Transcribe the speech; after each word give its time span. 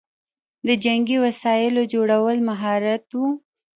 د 0.67 0.69
جنګي 0.83 1.17
وسایلو 1.25 1.81
جوړول 1.93 2.37
مهارت 2.49 3.03
و 3.11 3.17